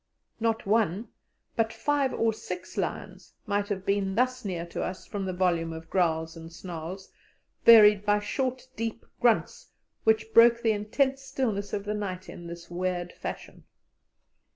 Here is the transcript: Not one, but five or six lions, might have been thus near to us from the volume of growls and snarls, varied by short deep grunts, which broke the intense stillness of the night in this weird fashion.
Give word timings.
Not 0.39 0.65
one, 0.65 1.09
but 1.55 1.71
five 1.71 2.11
or 2.11 2.33
six 2.33 2.75
lions, 2.75 3.33
might 3.45 3.67
have 3.67 3.85
been 3.85 4.15
thus 4.15 4.43
near 4.43 4.65
to 4.65 4.81
us 4.81 5.05
from 5.05 5.25
the 5.25 5.31
volume 5.31 5.71
of 5.71 5.91
growls 5.91 6.35
and 6.35 6.51
snarls, 6.51 7.11
varied 7.65 8.03
by 8.03 8.17
short 8.17 8.67
deep 8.75 9.05
grunts, 9.19 9.67
which 10.03 10.33
broke 10.33 10.63
the 10.63 10.71
intense 10.71 11.21
stillness 11.21 11.71
of 11.71 11.85
the 11.85 11.93
night 11.93 12.29
in 12.29 12.47
this 12.47 12.67
weird 12.67 13.13
fashion. 13.13 13.65